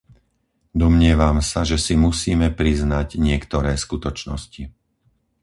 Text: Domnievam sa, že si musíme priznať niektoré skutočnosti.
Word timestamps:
Domnievam 0.83 1.37
sa, 1.51 1.61
že 1.69 1.77
si 1.85 1.93
musíme 2.07 2.47
priznať 2.59 3.07
niektoré 3.27 3.71
skutočnosti. 3.83 4.63